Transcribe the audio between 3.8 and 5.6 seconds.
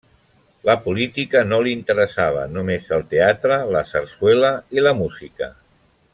sarsuela i la música.